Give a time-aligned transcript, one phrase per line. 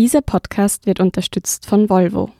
[0.00, 2.30] Dieser Podcast wird unterstützt von Volvo.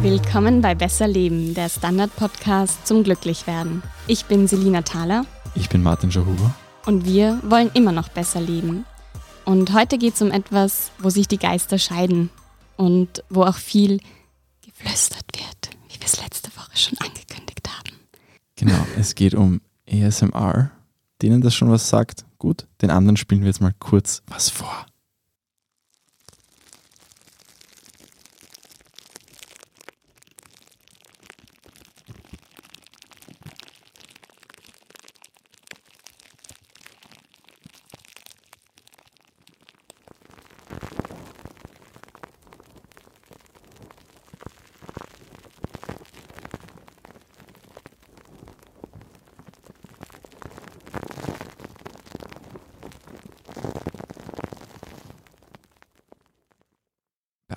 [0.00, 3.82] Willkommen bei Besser Leben, der Standard-Podcast zum Glücklichwerden.
[4.06, 5.26] Ich bin Selina Thaler.
[5.54, 6.54] Ich bin Martin Jahuber.
[6.86, 8.86] Und wir wollen immer noch besser leben.
[9.44, 12.30] Und heute geht es um etwas, wo sich die Geister scheiden
[12.76, 14.00] und wo auch viel
[14.62, 17.96] geflüstert wird, wie wir es letzte Woche schon angekündigt haben.
[18.56, 19.60] Genau, es geht um
[19.90, 20.70] ASMR.
[21.22, 22.66] Denen das schon was sagt, gut.
[22.82, 24.86] Den anderen spielen wir jetzt mal kurz was vor.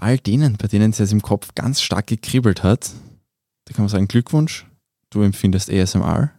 [0.08, 2.92] All denen, bei denen es jetzt im Kopf ganz stark gekribbelt hat,
[3.66, 4.66] da kann man sagen, Glückwunsch,
[5.10, 6.32] du empfindest ASMR.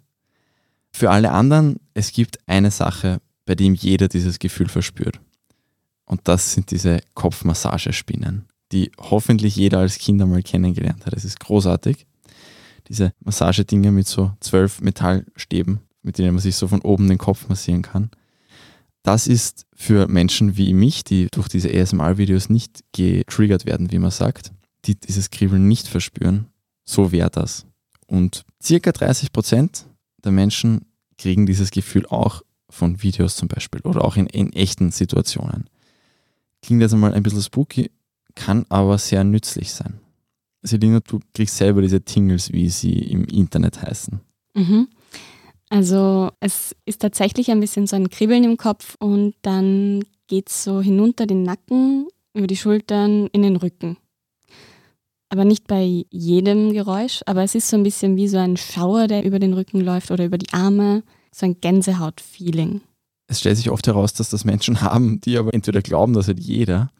[0.90, 5.20] Für alle anderen, es gibt eine Sache, bei dem jeder dieses Gefühl verspürt.
[6.06, 11.14] Und das sind diese Kopfmassagespinnen, die hoffentlich jeder als Kind einmal kennengelernt hat.
[11.14, 12.06] Das ist großartig.
[12.88, 17.50] Diese Massagedinger mit so zwölf Metallstäben, mit denen man sich so von oben den Kopf
[17.50, 18.10] massieren kann.
[19.08, 24.10] Das ist für Menschen wie mich, die durch diese ASMR-Videos nicht getriggert werden, wie man
[24.10, 24.52] sagt,
[24.84, 26.48] die dieses Kribbeln nicht verspüren,
[26.84, 27.64] so wäre das.
[28.06, 29.86] Und circa 30 Prozent
[30.22, 30.82] der Menschen
[31.16, 35.70] kriegen dieses Gefühl auch von Videos zum Beispiel oder auch in, in echten Situationen.
[36.60, 37.90] Klingt jetzt einmal ein bisschen spooky,
[38.34, 40.00] kann aber sehr nützlich sein.
[40.60, 44.20] Selina, du kriegst selber diese Tingles, wie sie im Internet heißen.
[44.52, 44.88] Mhm.
[45.70, 50.64] Also es ist tatsächlich ein bisschen so ein Kribbeln im Kopf und dann geht es
[50.64, 53.96] so hinunter den Nacken, über die Schultern, in den Rücken.
[55.30, 59.08] Aber nicht bei jedem Geräusch, aber es ist so ein bisschen wie so ein Schauer,
[59.08, 62.80] der über den Rücken läuft oder über die Arme, so ein Gänsehaut-Feeling.
[63.26, 66.40] Es stellt sich oft heraus, dass das Menschen haben, die aber entweder glauben, dass halt
[66.40, 66.90] jeder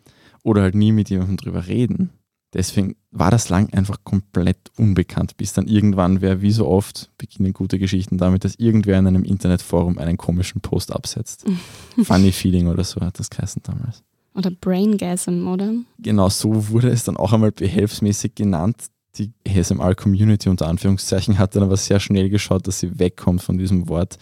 [0.42, 2.10] oder halt nie mit jemandem drüber reden.
[2.54, 7.52] Deswegen war das lang einfach komplett unbekannt, bis dann irgendwann wer, wie so oft, beginnen
[7.52, 11.44] gute Geschichten damit, dass irgendwer in einem Internetforum einen komischen Post absetzt.
[12.02, 14.02] Funny Feeling oder so hat das geheißen damals.
[14.34, 15.74] Oder Braingasm, oder?
[15.98, 18.76] Genau so wurde es dann auch einmal behelfsmäßig genannt.
[19.16, 23.88] Die ASMR-Community unter Anführungszeichen hat dann aber sehr schnell geschaut, dass sie wegkommt von diesem
[23.88, 24.16] Wort,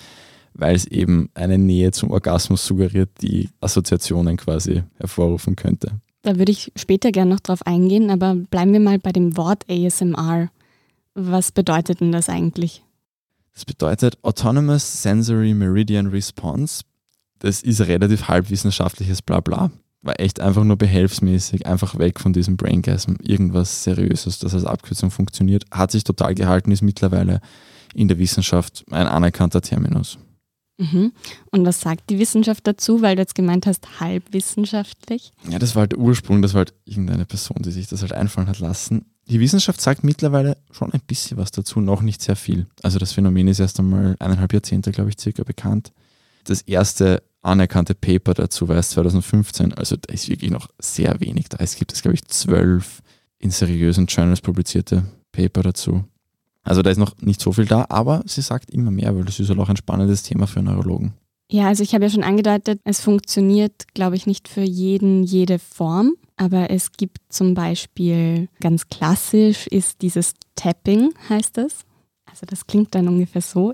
[0.55, 6.01] weil es eben eine Nähe zum Orgasmus suggeriert, die Assoziationen quasi hervorrufen könnte.
[6.27, 9.65] Da würde ich später gerne noch drauf eingehen, aber bleiben wir mal bei dem Wort
[9.71, 10.49] ASMR.
[11.15, 12.83] Was bedeutet denn das eigentlich?
[13.55, 16.83] Das bedeutet Autonomous Sensory Meridian Response.
[17.39, 19.71] Das ist relativ halbwissenschaftliches Blabla.
[20.03, 23.15] War echt einfach nur behelfsmäßig, einfach weg von diesem Braingasm.
[23.23, 25.63] Irgendwas Seriöses, das als Abkürzung funktioniert.
[25.71, 27.41] Hat sich total gehalten, ist mittlerweile
[27.95, 30.19] in der Wissenschaft ein anerkannter Terminus.
[30.79, 31.13] Mhm.
[31.51, 35.33] Und was sagt die Wissenschaft dazu, weil du jetzt gemeint hast, halbwissenschaftlich?
[35.49, 38.13] Ja, das war halt der Ursprung, das war halt irgendeine Person, die sich das halt
[38.13, 39.07] einfallen hat lassen.
[39.29, 42.67] Die Wissenschaft sagt mittlerweile schon ein bisschen was dazu, noch nicht sehr viel.
[42.83, 45.93] Also das Phänomen ist erst einmal eineinhalb Jahrzehnte, glaube ich, circa bekannt.
[46.45, 51.49] Das erste anerkannte Paper dazu war erst 2015, also da ist wirklich noch sehr wenig
[51.49, 51.59] da.
[51.61, 53.03] Es gibt es, glaube ich, zwölf
[53.39, 56.05] in seriösen Journals publizierte Paper dazu.
[56.67, 59.39] Also da ist noch nicht so viel da, aber sie sagt immer mehr, weil das
[59.39, 61.15] ist halt auch ein spannendes Thema für Neurologen.
[61.51, 65.61] Ja, also ich habe ja schon angedeutet, es funktioniert, glaube ich, nicht für jeden jede
[65.61, 71.85] Form, aber es gibt zum Beispiel ganz klassisch ist dieses Tapping, heißt es.
[72.29, 73.73] Also das klingt dann ungefähr so.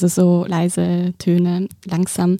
[0.00, 2.36] Also so leise Töne, langsam.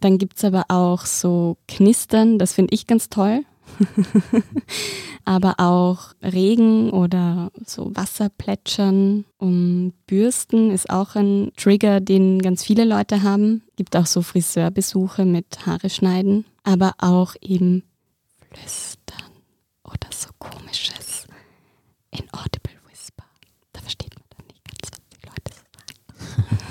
[0.00, 3.44] Dann gibt es aber auch so Knistern, das finde ich ganz toll.
[5.24, 12.84] aber auch Regen oder so Wasserplätschern um Bürsten ist auch ein Trigger, den ganz viele
[12.84, 13.64] Leute haben.
[13.74, 17.82] Gibt auch so Friseurbesuche mit Haare schneiden, aber auch eben
[18.52, 19.32] Flüstern
[19.82, 21.26] oder so komisches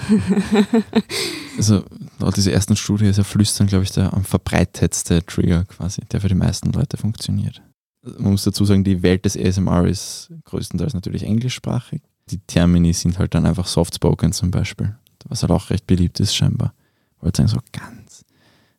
[1.57, 1.83] also
[2.19, 6.21] laut dieser ersten Studie ist ja Flüstern, glaube ich, der am verbreitetste Trigger quasi, der
[6.21, 7.61] für die meisten Leute funktioniert.
[8.01, 12.01] Man muss dazu sagen, die Welt des ASMR ist größtenteils natürlich englischsprachig.
[12.29, 14.95] Die Termini sind halt dann einfach soft-spoken zum Beispiel,
[15.27, 16.73] was halt auch recht beliebt ist scheinbar.
[17.19, 18.23] Weil sagen so ganz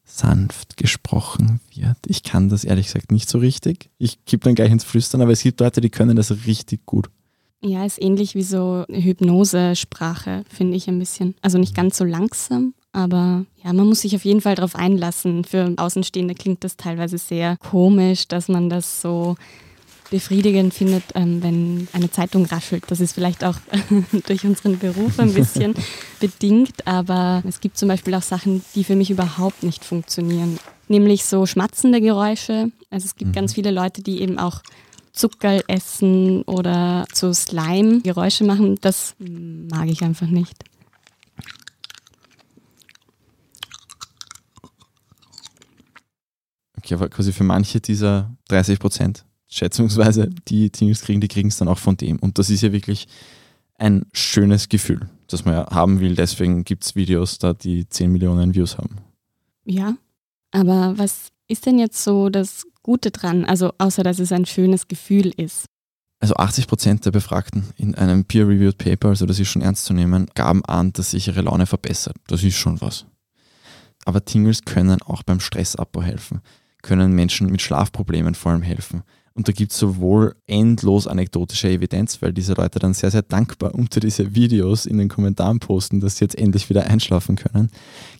[0.04, 1.96] sanft gesprochen wird.
[2.06, 3.90] Ich kann das ehrlich gesagt nicht so richtig.
[3.98, 7.10] Ich gebe dann gleich ins Flüstern, aber es gibt Leute, die können das richtig gut.
[7.62, 11.34] Ja, ist ähnlich wie so Hypnosesprache, finde ich ein bisschen.
[11.42, 15.44] Also nicht ganz so langsam, aber ja, man muss sich auf jeden Fall darauf einlassen.
[15.44, 19.36] Für Außenstehende klingt das teilweise sehr komisch, dass man das so
[20.10, 22.84] befriedigend findet, ähm, wenn eine Zeitung raschelt.
[22.88, 23.56] Das ist vielleicht auch
[24.26, 25.74] durch unseren Beruf ein bisschen
[26.20, 30.58] bedingt, aber es gibt zum Beispiel auch Sachen, die für mich überhaupt nicht funktionieren.
[30.88, 32.72] Nämlich so schmatzende Geräusche.
[32.90, 33.34] Also es gibt mhm.
[33.34, 34.62] ganz viele Leute, die eben auch
[35.20, 38.76] Zuckerl essen oder zu Slime Geräusche machen.
[38.81, 40.64] Das mag ich einfach nicht.
[46.78, 51.58] Okay, aber quasi für manche dieser 30 Prozent schätzungsweise die Tingles kriegen, die kriegen es
[51.58, 52.19] dann auch von dem.
[52.19, 53.06] Und das ist ja wirklich
[53.75, 56.14] ein schönes Gefühl, das man ja haben will.
[56.14, 58.96] Deswegen gibt es Videos da, die 10 Millionen Views haben.
[59.66, 59.96] Ja,
[60.50, 63.44] aber was ist denn jetzt so das Gute dran?
[63.44, 65.66] Also außer, dass es ein schönes Gefühl ist.
[66.20, 69.94] Also 80 Prozent der Befragten in einem Peer-Reviewed Paper, also das ist schon ernst zu
[69.94, 72.16] nehmen, gaben an, dass sich ihre Laune verbessert.
[72.26, 73.06] Das ist schon was.
[74.04, 76.40] Aber Tingles können auch beim Stressabbau helfen,
[76.82, 79.02] können Menschen mit Schlafproblemen vor allem helfen,
[79.40, 83.74] und da gibt es sowohl endlos anekdotische Evidenz, weil diese Leute dann sehr, sehr dankbar
[83.74, 87.70] unter diese Videos in den Kommentaren posten, dass sie jetzt endlich wieder einschlafen können.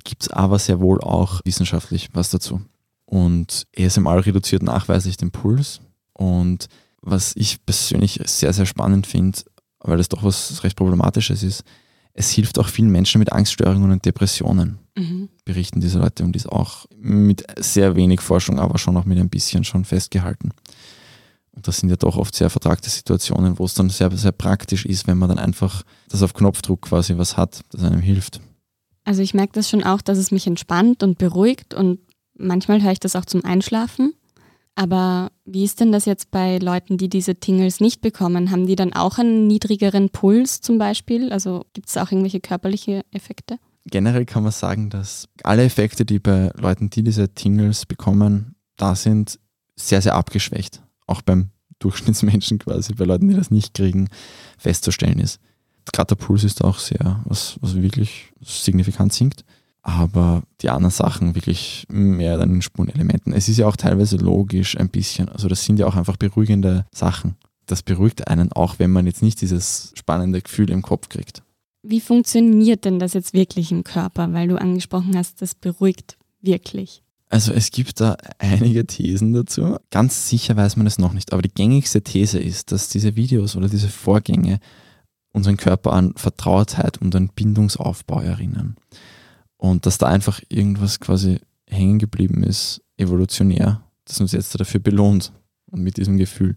[0.05, 2.63] Gibt es aber sehr wohl auch wissenschaftlich was dazu.
[3.11, 5.81] Und ASMR reduziert nachweislich den Puls.
[6.13, 6.69] Und
[7.03, 9.41] was ich persönlich sehr, sehr spannend finde,
[9.81, 11.65] weil das doch was recht Problematisches ist,
[12.13, 15.29] es hilft auch vielen Menschen mit Angststörungen und Depressionen, mhm.
[15.45, 19.29] berichten diese Leute und ist auch mit sehr wenig Forschung, aber schon auch mit ein
[19.29, 20.51] bisschen schon festgehalten.
[21.51, 24.87] Und das sind ja doch oft sehr vertragte Situationen, wo es dann sehr, sehr praktisch
[24.87, 28.41] ist, wenn man dann einfach das auf Knopfdruck quasi was hat, das einem hilft.
[29.03, 31.99] Also ich merke das schon auch, dass es mich entspannt und beruhigt und
[32.41, 34.15] manchmal höre ich das auch zum Einschlafen.
[34.75, 38.51] Aber wie ist denn das jetzt bei Leuten, die diese Tingles nicht bekommen?
[38.51, 41.33] Haben die dann auch einen niedrigeren Puls zum Beispiel?
[41.33, 43.59] Also gibt es auch irgendwelche körperliche Effekte?
[43.87, 48.95] Generell kann man sagen, dass alle Effekte, die bei Leuten, die diese Tingles bekommen, da
[48.95, 49.39] sind,
[49.77, 51.51] sehr, sehr abgeschwächt auch beim
[51.81, 54.09] Durchschnittsmenschen quasi, bei Leuten, die das nicht kriegen,
[54.57, 55.41] festzustellen ist.
[55.93, 59.45] Gerade der Puls ist auch sehr, was, was wirklich signifikant sinkt.
[59.83, 63.33] Aber die anderen Sachen wirklich mehr dann in Spurenelementen.
[63.33, 65.29] Es ist ja auch teilweise logisch ein bisschen.
[65.29, 67.37] Also das sind ja auch einfach beruhigende Sachen.
[67.67, 71.43] Das beruhigt einen auch, wenn man jetzt nicht dieses spannende Gefühl im Kopf kriegt.
[71.83, 74.33] Wie funktioniert denn das jetzt wirklich im Körper?
[74.33, 77.03] Weil du angesprochen hast, das beruhigt wirklich.
[77.31, 79.77] Also es gibt da einige Thesen dazu.
[79.91, 83.55] Ganz sicher weiß man es noch nicht, aber die gängigste These ist, dass diese Videos
[83.55, 84.59] oder diese Vorgänge
[85.33, 88.77] unseren Körper an Vertrautheit und an Bindungsaufbau erinnern.
[89.61, 95.33] Und dass da einfach irgendwas quasi hängen geblieben ist, evolutionär, das uns jetzt dafür belohnt
[95.71, 96.57] und mit diesem Gefühl.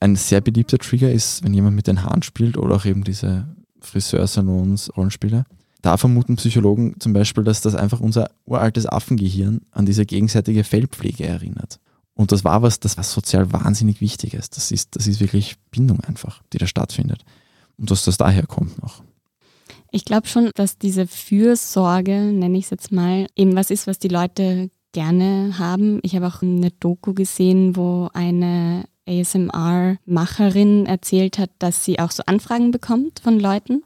[0.00, 3.48] Ein sehr beliebter Trigger ist, wenn jemand mit den Haaren spielt oder auch eben diese
[3.80, 5.46] Friseursalons, Rollenspiele
[5.86, 11.24] da vermuten Psychologen zum Beispiel, dass das einfach unser uraltes Affengehirn an diese gegenseitige Fellpflege
[11.24, 11.78] erinnert.
[12.14, 14.50] Und das war was, das war sozial wahnsinnig Wichtiges.
[14.50, 17.24] Das ist, das ist wirklich Bindung einfach, die da stattfindet.
[17.76, 19.04] Und dass das daher kommt noch.
[19.90, 23.98] Ich glaube schon, dass diese Fürsorge, nenne ich es jetzt mal, eben was ist, was
[23.98, 26.00] die Leute gerne haben.
[26.02, 32.22] Ich habe auch eine Doku gesehen, wo eine ASMR-Macherin erzählt hat, dass sie auch so
[32.26, 33.82] Anfragen bekommt von Leuten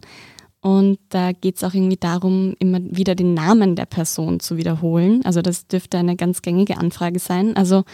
[0.62, 5.22] und da geht es auch irgendwie darum, immer wieder den Namen der Person zu wiederholen.
[5.24, 7.56] Also das dürfte eine ganz gängige Anfrage sein.
[7.56, 7.84] Also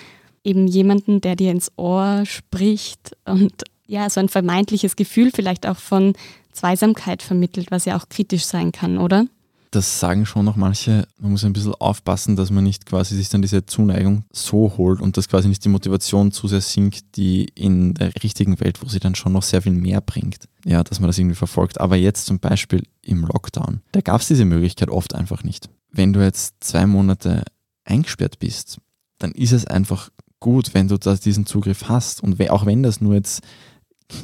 [0.43, 5.79] eben jemanden, der dir ins Ohr spricht und ja, so ein vermeintliches Gefühl vielleicht auch
[5.79, 6.15] von
[6.53, 9.27] Zweisamkeit vermittelt, was ja auch kritisch sein kann, oder?
[9.77, 13.29] das sagen schon noch manche, man muss ein bisschen aufpassen, dass man nicht quasi sich
[13.29, 17.51] dann diese Zuneigung so holt und dass quasi nicht die Motivation zu sehr sinkt, die
[17.55, 20.49] in der richtigen Welt, wo sie dann schon noch sehr viel mehr bringt.
[20.65, 21.81] Ja, dass man das irgendwie verfolgt.
[21.81, 25.69] Aber jetzt zum Beispiel im Lockdown, da gab es diese Möglichkeit oft einfach nicht.
[25.91, 27.45] Wenn du jetzt zwei Monate
[27.85, 28.79] eingesperrt bist,
[29.19, 32.23] dann ist es einfach gut, wenn du da diesen Zugriff hast.
[32.23, 33.43] Und auch wenn das nur jetzt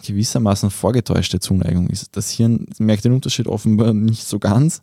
[0.05, 2.17] gewissermaßen vorgetäuschte Zuneigung ist.
[2.17, 4.83] Das Hirn merkt den Unterschied offenbar nicht so ganz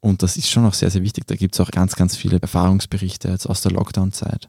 [0.00, 1.26] und das ist schon auch sehr, sehr wichtig.
[1.26, 4.48] Da gibt es auch ganz, ganz viele Erfahrungsberichte jetzt aus der Lockdown-Zeit,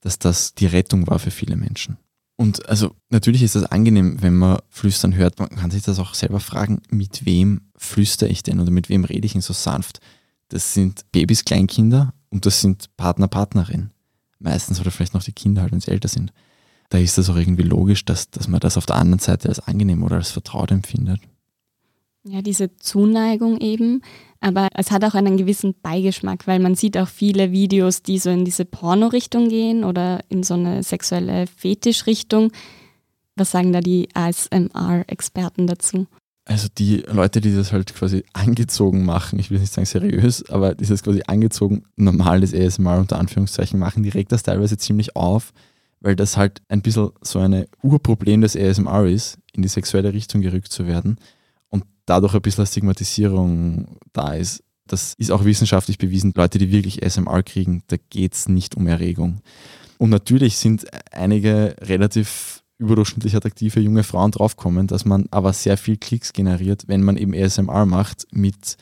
[0.00, 1.98] dass das die Rettung war für viele Menschen.
[2.36, 5.38] Und also natürlich ist das angenehm, wenn man Flüstern hört.
[5.38, 9.04] Man kann sich das auch selber fragen, mit wem flüstere ich denn oder mit wem
[9.04, 10.00] rede ich denn so sanft?
[10.48, 13.90] Das sind Babys, Kleinkinder und das sind Partner, Partnerin.
[14.38, 16.32] Meistens oder vielleicht noch die Kinder halt, wenn sie älter sind.
[16.90, 19.60] Da ist das auch irgendwie logisch, dass, dass man das auf der anderen Seite als
[19.60, 21.20] angenehm oder als vertraut empfindet.
[22.24, 24.02] Ja, diese Zuneigung eben.
[24.40, 28.30] Aber es hat auch einen gewissen Beigeschmack, weil man sieht auch viele Videos, die so
[28.30, 32.52] in diese Porno-Richtung gehen oder in so eine sexuelle Fetisch-Richtung.
[33.36, 36.06] Was sagen da die ASMR-Experten dazu?
[36.44, 40.76] Also die Leute, die das halt quasi angezogen machen, ich will nicht sagen seriös, aber
[40.76, 45.52] dieses quasi angezogen normales ASMR unter Anführungszeichen machen, die regt das teilweise ziemlich auf,
[46.00, 50.42] weil das halt ein bisschen so ein Urproblem des ASMR ist, in die sexuelle Richtung
[50.42, 51.18] gerückt zu werden
[52.06, 54.62] dadurch ein bisschen Stigmatisierung da ist.
[54.86, 56.32] Das ist auch wissenschaftlich bewiesen.
[56.34, 59.40] Leute, die wirklich SMR kriegen, da geht es nicht um Erregung.
[59.98, 65.96] Und natürlich sind einige relativ überdurchschnittlich attraktive junge Frauen draufkommen, dass man aber sehr viel
[65.96, 68.76] Klicks generiert, wenn man eben ASMR macht mit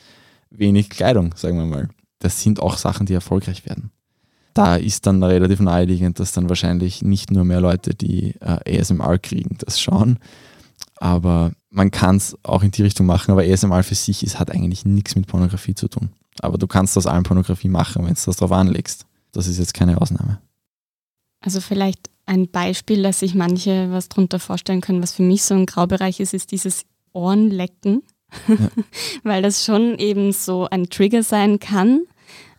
[0.51, 1.89] wenig Kleidung, sagen wir mal.
[2.19, 3.91] Das sind auch Sachen, die erfolgreich werden.
[4.55, 9.19] Da ist dann relativ naheliegend, dass dann wahrscheinlich nicht nur mehr Leute, die äh, ASMR
[9.19, 10.17] kriegen, das schauen,
[10.97, 14.49] aber man kann es auch in die Richtung machen, aber ASMR für sich ist, hat
[14.49, 16.09] eigentlich nichts mit Pornografie zu tun.
[16.39, 19.05] Aber du kannst aus allem Pornografie machen, wenn du das darauf anlegst.
[19.31, 20.39] Das ist jetzt keine Ausnahme.
[21.41, 25.53] Also vielleicht ein Beispiel, dass sich manche was darunter vorstellen können, was für mich so
[25.53, 28.03] ein Graubereich ist, ist dieses Ohrenlecken.
[28.47, 28.55] Ja.
[29.23, 32.01] Weil das schon eben so ein Trigger sein kann,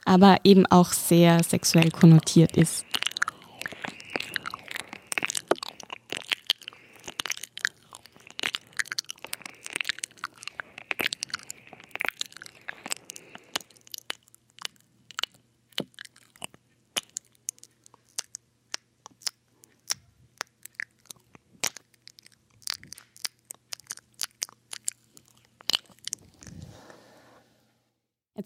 [0.07, 2.87] aber eben auch sehr sexuell konnotiert ist.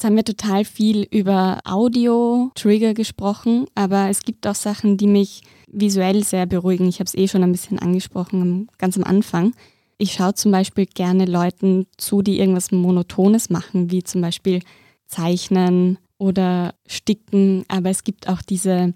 [0.00, 5.42] Jetzt haben wir total viel über Audio-Trigger gesprochen, aber es gibt auch Sachen, die mich
[5.66, 6.88] visuell sehr beruhigen.
[6.88, 9.52] Ich habe es eh schon ein bisschen angesprochen, ganz am Anfang.
[9.98, 14.60] Ich schaue zum Beispiel gerne Leuten zu, die irgendwas Monotones machen, wie zum Beispiel
[15.04, 17.66] Zeichnen oder Sticken.
[17.68, 18.94] Aber es gibt auch diese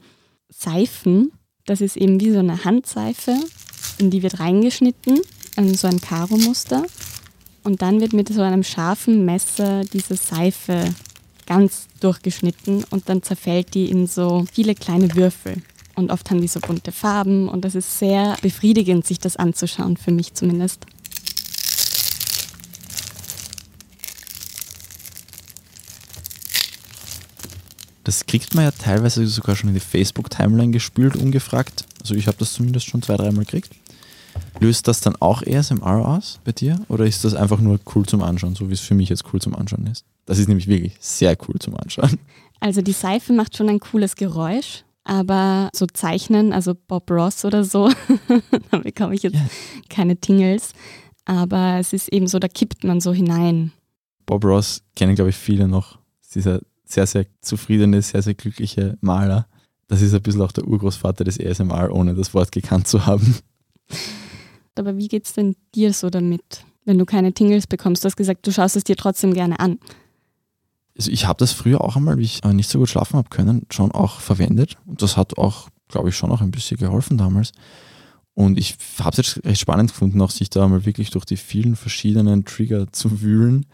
[0.49, 1.33] Seifen.
[1.67, 3.37] Das ist eben wie so eine Handseife,
[3.99, 5.21] in die wird reingeschnitten,
[5.59, 6.87] in so ein Karo-Muster.
[7.65, 10.95] Und dann wird mit so einem scharfen Messer diese Seife
[11.47, 15.63] ganz durchgeschnitten und dann zerfällt die in so viele kleine Würfel.
[15.95, 19.97] Und oft haben die so bunte Farben und das ist sehr befriedigend, sich das anzuschauen,
[19.97, 20.87] für mich zumindest.
[28.03, 31.87] Das kriegt man ja teilweise sogar schon in die Facebook-Timeline gespült, ungefragt.
[32.01, 33.73] Also ich habe das zumindest schon zwei, dreimal gekriegt.
[34.61, 36.81] Löst das dann auch ASMR aus bei dir?
[36.89, 39.41] Oder ist das einfach nur cool zum Anschauen, so wie es für mich jetzt cool
[39.41, 40.05] zum Anschauen ist?
[40.27, 42.19] Das ist nämlich wirklich sehr cool zum Anschauen.
[42.61, 47.63] Also die Seife macht schon ein cooles Geräusch, aber so zeichnen, also Bob Ross oder
[47.63, 47.91] so,
[48.71, 49.49] da bekomme ich jetzt yeah.
[49.91, 50.73] keine Tingles.
[51.27, 53.73] Aber es ist eben so, da kippt man so hinein.
[54.27, 55.99] Bob Ross kennen, glaube ich, viele noch.
[56.35, 59.47] Dieser sehr, sehr zufriedene, sehr, sehr glückliche Maler.
[59.89, 63.37] Das ist ein bisschen auch der Urgroßvater des ASMR, ohne das Wort gekannt zu haben.
[64.79, 68.05] Aber wie geht es denn dir so damit, wenn du keine Tingles bekommst?
[68.05, 69.79] Du hast gesagt, du schaust es dir trotzdem gerne an.
[70.97, 73.29] Also ich habe das früher auch einmal, wie ich äh, nicht so gut schlafen habe
[73.29, 74.77] können, schon auch verwendet.
[74.87, 77.53] Und das hat auch, glaube ich, schon auch ein bisschen geholfen damals.
[78.35, 81.37] Und ich habe es jetzt recht spannend gefunden, auch sich da mal wirklich durch die
[81.37, 83.67] vielen verschiedenen Trigger zu wühlen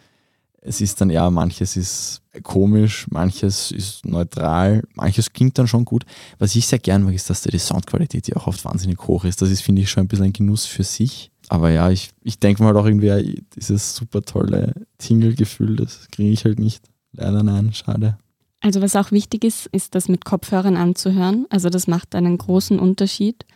[0.62, 6.04] es ist dann ja, manches ist komisch, manches ist neutral, manches klingt dann schon gut.
[6.38, 9.24] Was ich sehr gern mag, ist, dass da die Soundqualität ja auch oft wahnsinnig hoch
[9.24, 9.40] ist.
[9.40, 11.30] Das ist, finde ich, schon ein bisschen ein Genuss für sich.
[11.48, 16.44] Aber ja, ich, ich denke mal auch irgendwie, dieses super tolle Tingle-Gefühl, das kriege ich
[16.44, 16.84] halt nicht.
[17.12, 18.18] Leider nein, schade.
[18.60, 21.46] Also was auch wichtig ist, ist das mit Kopfhörern anzuhören.
[21.48, 23.46] Also das macht einen großen Unterschied.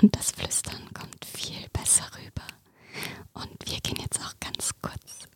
[0.00, 2.46] Und das Flüstern kommt viel besser rüber.
[3.32, 5.26] Und wir gehen jetzt auch ganz kurz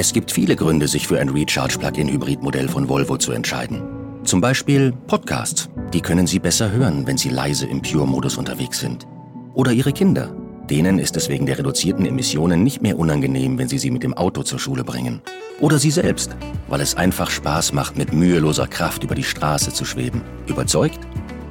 [0.00, 3.82] Es gibt viele Gründe, sich für ein Recharge-Plug-in-Hybrid-Modell von Volvo zu entscheiden.
[4.22, 5.68] Zum Beispiel Podcasts.
[5.92, 9.08] Die können Sie besser hören, wenn Sie leise im Pure-Modus unterwegs sind.
[9.54, 10.32] Oder Ihre Kinder.
[10.70, 14.14] Denen ist es wegen der reduzierten Emissionen nicht mehr unangenehm, wenn Sie sie mit dem
[14.14, 15.20] Auto zur Schule bringen.
[15.60, 16.36] Oder Sie selbst,
[16.68, 20.22] weil es einfach Spaß macht, mit müheloser Kraft über die Straße zu schweben.
[20.46, 21.00] Überzeugt?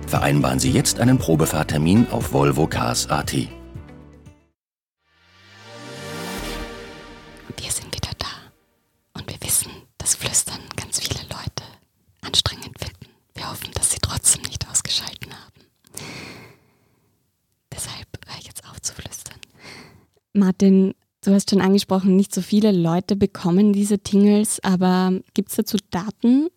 [0.08, 3.34] Vereinbaren Sie jetzt einen Probefahrtermin auf Volvo Cars.at.
[3.34, 3.48] Wir
[20.38, 25.56] Martin, du hast schon angesprochen, nicht so viele Leute bekommen diese Tingles, aber gibt es
[25.56, 26.48] dazu Daten?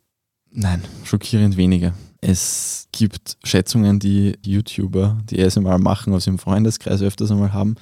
[0.53, 1.95] Nein, schockierend wenige.
[2.21, 7.77] Es gibt Schätzungen, die YouTuber, die ASMR machen, aus ihrem Freundeskreis öfters einmal haben.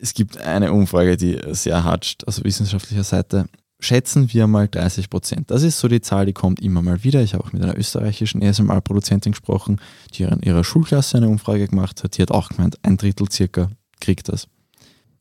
[0.00, 3.48] Es gibt eine Umfrage, die sehr hatscht aus wissenschaftlicher Seite.
[3.80, 5.50] Schätzen wir mal 30 Prozent.
[5.50, 7.22] Das ist so die Zahl, die kommt immer mal wieder.
[7.22, 9.80] Ich habe auch mit einer österreichischen ASMR-Produzentin gesprochen,
[10.14, 12.16] die in ihrer Schulklasse eine Umfrage gemacht hat.
[12.16, 14.48] Die hat auch gemeint, ein Drittel circa kriegt das.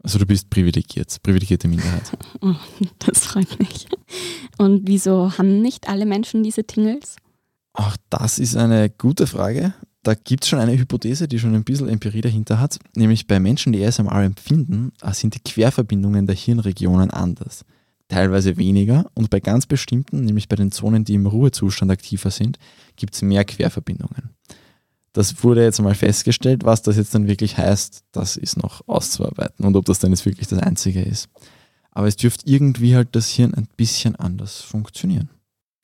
[0.08, 2.18] Also du bist privilegiert, privilegierte Minderheit.
[2.40, 2.56] Oh,
[3.00, 3.88] das freut mich.
[4.58, 7.18] Und wieso haben nicht alle Menschen diese Tingles?
[7.74, 9.74] Auch das ist eine gute Frage.
[10.04, 12.80] Da gibt es schon eine Hypothese, die schon ein bisschen Empirie dahinter hat.
[12.96, 17.66] Nämlich bei Menschen, die ASMR empfinden, äh, sind die Querverbindungen der Hirnregionen anders.
[18.08, 22.60] Teilweise weniger und bei ganz bestimmten, nämlich bei den Zonen, die im Ruhezustand aktiver sind,
[22.96, 24.30] gibt es mehr Querverbindungen.
[25.14, 26.64] Das wurde jetzt mal festgestellt.
[26.64, 30.26] Was das jetzt dann wirklich heißt, das ist noch auszuarbeiten und ob das dann jetzt
[30.26, 31.30] wirklich das Einzige ist.
[31.92, 35.30] Aber es dürfte irgendwie halt das Hirn ein bisschen anders funktionieren.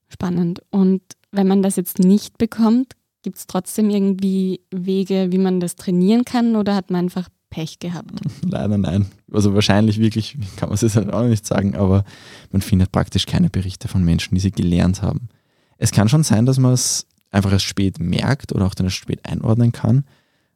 [0.10, 0.62] Spannend.
[0.70, 1.02] Und
[1.32, 6.26] wenn man das jetzt nicht bekommt, gibt es trotzdem irgendwie Wege, wie man das trainieren
[6.26, 8.12] kann oder hat man einfach Pech gehabt?
[8.46, 9.08] Leider nein.
[9.32, 12.04] Also wahrscheinlich wirklich, kann man es jetzt halt auch nicht sagen, aber
[12.52, 15.30] man findet praktisch keine Berichte von Menschen, die sie gelernt haben.
[15.78, 18.98] Es kann schon sein, dass man es einfach erst spät merkt oder auch dann erst
[18.98, 20.06] spät einordnen kann.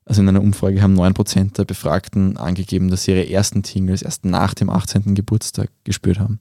[0.06, 4.24] Also in einer Umfrage haben 9% der Befragten angegeben, dass sie ihre ersten Tingles erst
[4.24, 5.16] nach dem 18.
[5.16, 6.40] Geburtstag gespürt haben.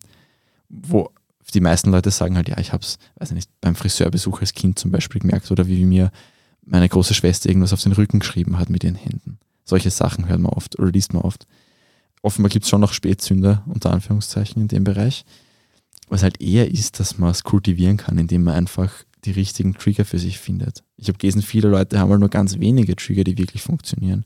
[0.68, 1.10] Wo
[1.52, 4.78] die meisten Leute sagen halt, ja, ich habe es, weiß nicht, beim Friseurbesuch als Kind
[4.78, 6.10] zum Beispiel gemerkt oder wie mir
[6.64, 9.38] meine große Schwester irgendwas auf den Rücken geschrieben hat mit ihren Händen.
[9.64, 11.46] Solche Sachen hört man oft oder liest man oft.
[12.22, 15.24] Offenbar gibt es schon noch Spätzünder, unter Anführungszeichen, in dem Bereich.
[16.08, 18.92] Was halt eher ist, dass man es kultivieren kann, indem man einfach
[19.24, 20.84] die richtigen Trigger für sich findet.
[20.96, 24.24] Ich habe gelesen, viele Leute haben halt nur ganz wenige Trigger, die wirklich funktionieren.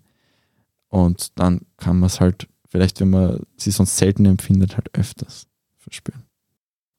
[0.88, 5.46] Und dann kann man es halt, vielleicht wenn man sie sonst selten empfindet, halt öfters
[5.78, 6.24] verspüren.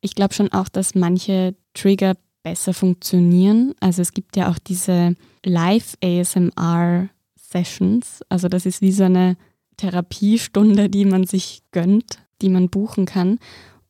[0.02, 3.74] Ich glaube schon auch, dass manche Trigger besser funktionieren.
[3.80, 8.22] Also es gibt ja auch diese Live-ASMR-Sessions.
[8.30, 9.38] Also das ist wie so eine
[9.78, 13.38] Therapiestunde, die man sich gönnt, die man buchen kann.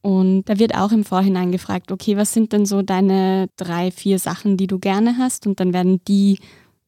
[0.01, 4.17] Und da wird auch im Vorhinein gefragt, okay, was sind denn so deine drei, vier
[4.17, 5.45] Sachen, die du gerne hast?
[5.45, 6.39] Und dann werden die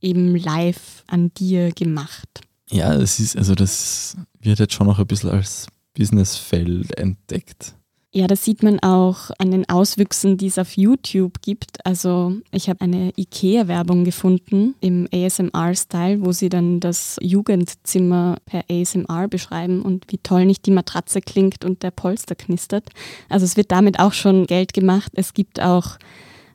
[0.02, 2.28] eben live an dir gemacht.
[2.69, 7.76] Ja, das ist, also das wird jetzt schon noch ein bisschen als Businessfeld entdeckt.
[8.15, 11.84] Ja, das sieht man auch an den Auswüchsen, die es auf YouTube gibt.
[11.84, 19.28] Also ich habe eine IKEA-Werbung gefunden im ASMR-Style, wo sie dann das Jugendzimmer per ASMR
[19.28, 22.88] beschreiben und wie toll nicht die Matratze klingt und der Polster knistert.
[23.30, 25.12] Also es wird damit auch schon Geld gemacht.
[25.15, 25.97] Es gibt auch,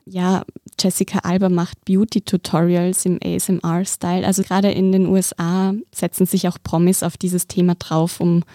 [0.05, 0.45] ja,
[0.79, 4.25] Jessica Alba macht Beauty-Tutorials im ASMR-Style.
[4.25, 8.45] Also gerade in den USA setzen sich auch Promis auf dieses Thema drauf, um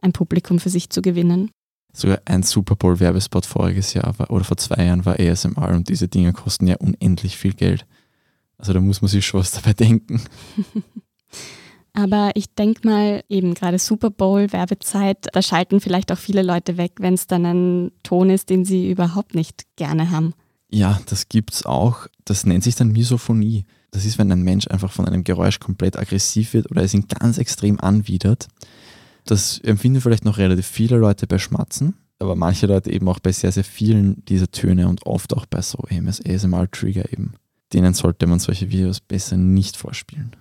[0.00, 1.50] ein Publikum für sich zu gewinnen
[1.98, 5.88] sogar ein Super Bowl Werbespot voriges Jahr war, oder vor zwei Jahren war ASMR und
[5.88, 7.86] diese Dinge kosten ja unendlich viel Geld.
[8.58, 10.20] Also da muss man sich schon was dabei denken.
[11.92, 16.76] Aber ich denke mal, eben gerade Super Bowl, Werbezeit, da schalten vielleicht auch viele Leute
[16.76, 20.34] weg, wenn es dann ein Ton ist, den sie überhaupt nicht gerne haben.
[20.68, 22.06] Ja, das gibt's auch.
[22.26, 23.64] Das nennt sich dann Misophonie.
[23.92, 27.06] Das ist, wenn ein Mensch einfach von einem Geräusch komplett aggressiv wird oder es ihn
[27.08, 28.48] ganz extrem anwidert.
[29.26, 33.32] Das empfinden vielleicht noch relativ viele Leute bei Schmatzen, aber manche Leute eben auch bei
[33.32, 37.34] sehr, sehr vielen dieser Töne und oft auch bei so ASMR-Trigger eben.
[37.72, 40.36] Denen sollte man solche Videos besser nicht vorspielen.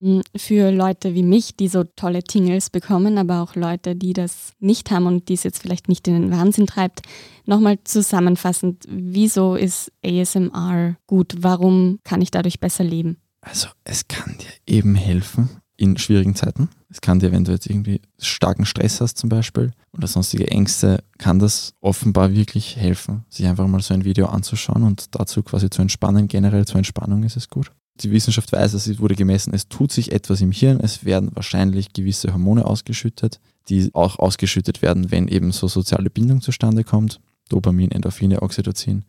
[0.00, 4.52] Hm, für Leute wie mich, die so tolle Tingles bekommen, aber auch Leute, die das
[4.58, 7.02] nicht haben und die es jetzt vielleicht nicht in den Wahnsinn treibt,
[7.46, 11.36] nochmal zusammenfassend, wieso ist ASMR gut?
[11.38, 13.18] Warum kann ich dadurch besser leben?
[13.40, 16.68] Also es kann dir eben helfen, in schwierigen Zeiten.
[16.88, 21.02] Es kann dir, wenn du jetzt irgendwie starken Stress hast zum Beispiel oder sonstige Ängste,
[21.18, 25.70] kann das offenbar wirklich helfen, sich einfach mal so ein Video anzuschauen und dazu quasi
[25.70, 26.28] zu entspannen.
[26.28, 27.72] Generell zur Entspannung ist es gut.
[28.00, 31.92] Die Wissenschaft weiß, es wurde gemessen, es tut sich etwas im Hirn, es werden wahrscheinlich
[31.92, 37.20] gewisse Hormone ausgeschüttet, die auch ausgeschüttet werden, wenn eben so soziale Bindung zustande kommt.
[37.48, 39.04] Dopamin, Endorphine, Oxytocin.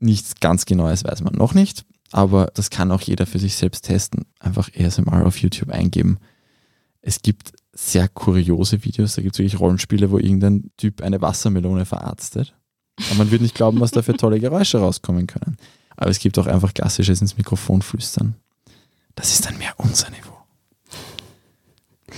[0.00, 3.84] Nichts ganz Genaues weiß man noch nicht, aber das kann auch jeder für sich selbst
[3.84, 4.24] testen.
[4.38, 6.18] Einfach ASMR auf YouTube eingeben.
[7.02, 9.14] Es gibt sehr kuriose Videos.
[9.14, 12.54] Da gibt es wirklich Rollenspiele, wo irgendein Typ eine Wassermelone verarztet.
[13.06, 15.56] Aber man wird nicht glauben, was da für tolle Geräusche rauskommen können.
[15.96, 18.34] Aber es gibt auch einfach klassisches ins Mikrofon flüstern.
[19.14, 20.36] Das ist dann mehr unser Niveau.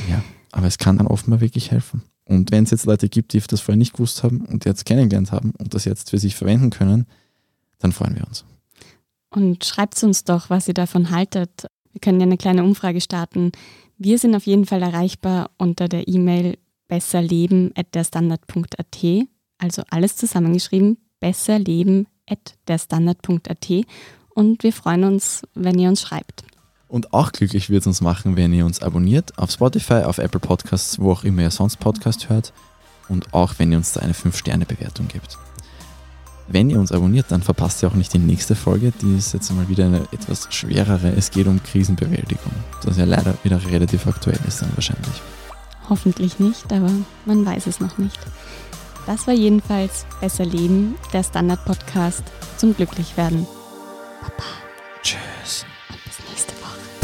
[0.09, 0.22] Ja,
[0.53, 2.03] aber es kann dann offenbar wirklich helfen.
[2.24, 5.33] Und wenn es jetzt Leute gibt, die das vorher nicht gewusst haben und jetzt kennengelernt
[5.33, 7.07] haben und das jetzt für sich verwenden können,
[7.79, 8.44] dann freuen wir uns.
[9.31, 11.67] Und schreibt uns doch, was ihr davon haltet.
[11.93, 13.53] Wir können ja eine kleine Umfrage starten.
[13.97, 19.05] Wir sind auf jeden Fall erreichbar unter der E-Mail besserleben.derstandard.at,
[19.59, 23.71] also alles zusammengeschrieben, besserleben.derstandard.at
[24.35, 26.45] und wir freuen uns, wenn ihr uns schreibt.
[26.87, 30.41] Und auch glücklich wird es uns machen, wenn ihr uns abonniert auf Spotify, auf Apple
[30.41, 32.55] Podcasts, wo auch immer ihr sonst Podcast hört
[33.09, 35.37] und auch wenn ihr uns da eine 5-Sterne-Bewertung gibt.
[36.51, 38.93] Wenn ihr uns abonniert, dann verpasst ihr auch nicht die nächste Folge.
[39.03, 41.13] Die ist jetzt mal wieder eine etwas schwerere.
[41.15, 45.23] Es geht um Krisenbewältigung, das ja leider wieder relativ aktuell ist dann wahrscheinlich.
[45.91, 46.91] Hoffentlich nicht, aber
[47.27, 48.19] man weiß es noch nicht.
[49.07, 52.23] Das war jedenfalls Besser Leben, der Standard-Podcast
[52.57, 53.47] zum Glücklichwerden.
[54.21, 54.45] Papa.
[55.03, 55.65] Tschüss.
[55.91, 56.98] Und bis nächste Woche.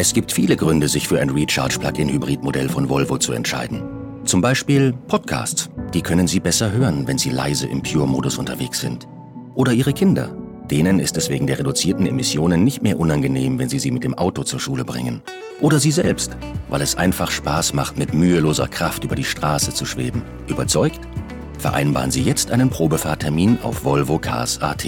[0.00, 3.82] Es gibt viele Gründe, sich für ein Recharge-Plug-in-Hybrid-Modell von Volvo zu entscheiden.
[4.24, 5.70] Zum Beispiel Podcasts.
[5.92, 9.08] Die können Sie besser hören, wenn Sie leise im Pure-Modus unterwegs sind.
[9.56, 10.30] Oder Ihre Kinder.
[10.70, 14.14] Denen ist es wegen der reduzierten Emissionen nicht mehr unangenehm, wenn Sie sie mit dem
[14.14, 15.20] Auto zur Schule bringen.
[15.60, 16.36] Oder Sie selbst,
[16.68, 20.22] weil es einfach Spaß macht, mit müheloser Kraft über die Straße zu schweben.
[20.46, 21.00] Überzeugt?
[21.58, 24.86] Vereinbaren Sie jetzt einen Probefahrtermin auf Volvo Cars AT.